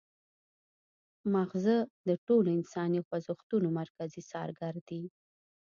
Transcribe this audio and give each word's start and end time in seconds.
مغزه 1.33 1.77
د 2.07 2.09
ټولو 2.25 2.47
انساني 2.57 2.99
خوځښتونو 3.07 3.67
مرکزي 3.79 4.21
څارګر 4.31 4.73
دي 4.87 5.01